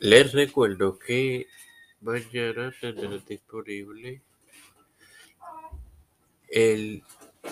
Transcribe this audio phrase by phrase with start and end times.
[0.00, 1.48] Les recuerdo que
[2.00, 4.22] mañana tendrán disponible
[6.46, 7.02] el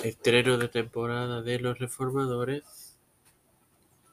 [0.05, 2.99] estreno de temporada de Los Reformadores,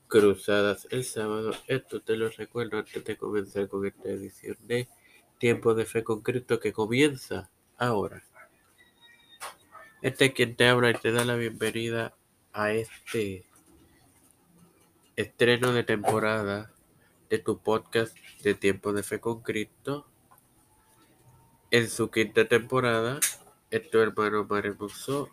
[0.08, 1.54] Cruzadas el sábado.
[1.68, 4.88] Esto te lo recuerdo antes de comenzar con esta edición de
[5.38, 8.24] Tiempo de Fe con Cristo que comienza ahora.
[10.02, 12.16] Este es quien te habla y te da la bienvenida
[12.52, 13.46] a este
[15.16, 16.73] estreno de temporada
[17.40, 20.08] tu podcast de Tiempo de Fe con Cristo.
[21.72, 23.20] En su quinta temporada,
[23.72, 25.30] es tu hermano Maremoso.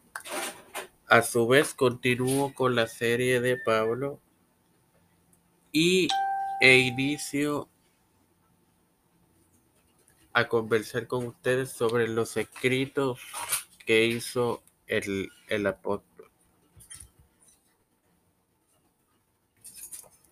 [1.07, 4.21] A su vez, continúo con la serie de Pablo
[5.73, 6.09] y
[6.61, 7.69] e inicio
[10.33, 13.21] a conversar con ustedes sobre los escritos
[13.85, 16.10] que hizo el, el apóstol.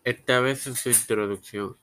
[0.09, 1.77] Esta vez en su introducción.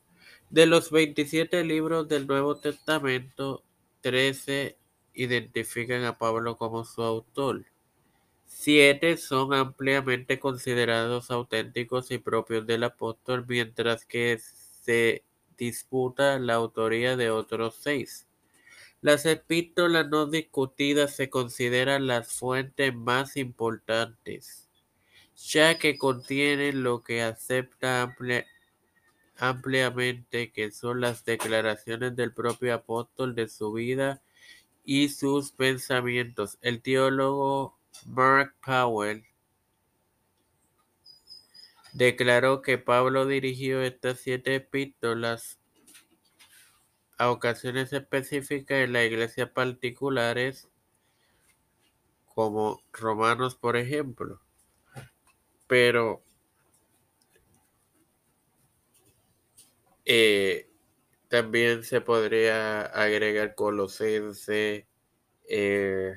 [0.49, 3.63] De los 27 libros del Nuevo Testamento,
[4.01, 4.79] 13
[5.13, 7.65] identifican a Pablo como su autor.
[8.47, 15.23] Siete son ampliamente considerados auténticos y propios del apóstol, mientras que se
[15.55, 18.25] disputa la autoría de otros seis.
[19.01, 24.64] Las epístolas no discutidas se consideran las fuentes más importantes,
[25.35, 28.15] ya que contienen lo que acepta
[29.37, 34.21] ampliamente que son las declaraciones del propio apóstol de su vida
[34.83, 36.57] y sus pensamientos.
[36.61, 39.25] El teólogo Mark Powell
[41.93, 45.59] declaró que Pablo dirigió estas siete epístolas
[47.17, 50.67] a ocasiones específicas en la iglesia particulares,
[52.33, 54.44] como Romanos, por ejemplo.
[55.67, 56.23] Pero
[60.05, 60.69] eh,
[61.27, 64.87] también se podría agregar Colosense,
[65.47, 66.15] eh,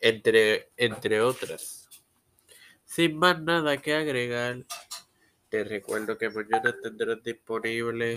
[0.00, 1.88] entre, entre otras.
[2.84, 4.64] Sin más nada que agregar,
[5.48, 8.14] te recuerdo que mañana tendrás disponible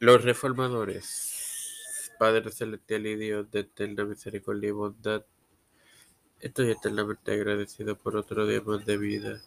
[0.00, 5.24] Los reformadores, Padre Celestial y Dios de eterna misericordia y bondad,
[6.44, 9.40] estoy eternamente agradecido por otro día más de vida.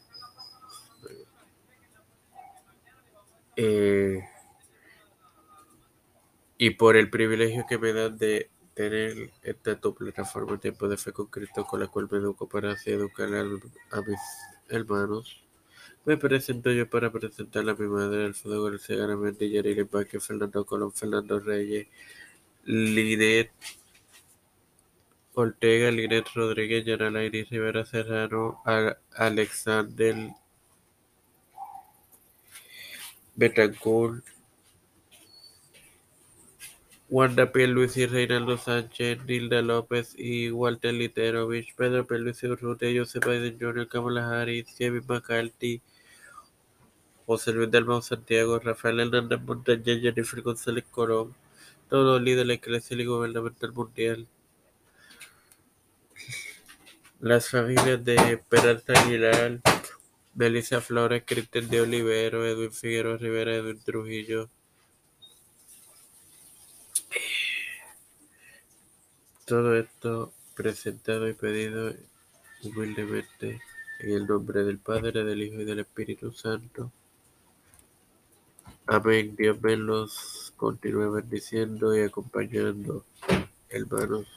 [3.55, 4.23] Eh,
[6.57, 11.11] y por el privilegio que me dan de tener esta tu plataforma Tiempo de Fe
[11.11, 14.19] con Cristo con la cual me educo para educar a, mis
[14.69, 15.43] hermanos.
[16.03, 20.93] Me presento yo para presentar a mi madre, Alfredo García Garamente, Yarili Paque, Fernando Colón,
[20.93, 21.87] Fernando Reyes,
[22.65, 23.51] Linet
[25.37, 28.59] Ortega, Linet Rodríguez, Yanala Iris Rivera Serrano,
[29.15, 30.33] Alexander
[33.35, 34.23] Betancourt,
[37.07, 43.59] Wanda Luis y Reinaldo Sánchez, Nilda López y Walter Literovich, Pedro Luis Urrutia, Joseph Biden
[43.59, 45.83] Jr., Kamala Harris, Kevin McCarthy,
[47.27, 51.35] José Luis Dalmau Santiago, Rafael Hernández Montañez, Jennifer González Corón,
[51.89, 54.27] todos los líderes eclesial y gubernamental mundial.
[57.19, 59.59] Las familias de Peralta Aguilar,
[60.35, 64.50] Melissa Flores, Cristian de Olivero, Edwin Figueroa Rivera, Edwin Trujillo,
[69.47, 71.94] Todo esto presentado y pedido
[72.63, 73.61] humildemente
[74.01, 76.91] en el nombre del Padre, del Hijo y del Espíritu Santo.
[78.88, 79.38] Amén.
[79.38, 83.06] Dios me los continúe bendiciendo y acompañando,
[83.69, 84.27] hermanos.